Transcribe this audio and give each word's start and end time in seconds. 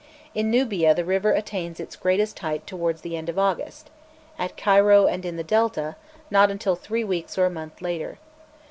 In 0.33 0.49
Nubia 0.49 0.95
the 0.95 1.05
river 1.05 1.31
attains 1.33 1.79
its 1.79 1.95
greatest 1.95 2.39
height 2.39 2.65
towards 2.65 3.01
the 3.01 3.15
end 3.15 3.29
of 3.29 3.37
August; 3.37 3.91
at 4.39 4.57
Cairo 4.57 5.05
and 5.05 5.23
in 5.27 5.37
the 5.37 5.43
Delta 5.43 5.95
not 6.31 6.49
until 6.49 6.75
three 6.75 7.03
weeks 7.03 7.37
or 7.37 7.45
a 7.45 7.51
month 7.51 7.83
later. 7.83 8.17